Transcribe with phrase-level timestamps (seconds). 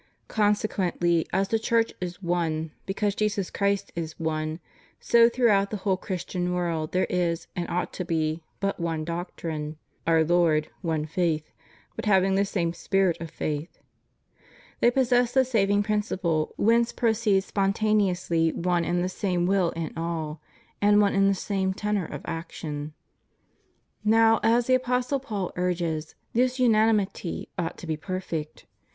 [0.29, 4.59] Consequently as the Church is one, because Jesus Christ is one,
[4.99, 9.77] so throughout the whole Christian world there is, and ought to be, but one doctrine:
[10.05, 11.51] One Lord, one faith;^
[11.95, 13.77] but having the same spirit of faith,^
[14.79, 19.95] they possess the saving prin ciple whence proceed spontaneously one and the same will in
[19.95, 20.41] all,
[20.81, 22.95] and one and the same tenor of action.
[24.03, 28.65] Now, as the Apostle Paul urges, this unanimity ought to be perfect.